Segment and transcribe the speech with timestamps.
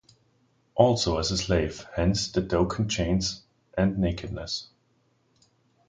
[0.73, 3.43] Also as a slave, hence the token chains
[3.77, 4.69] and nakednes.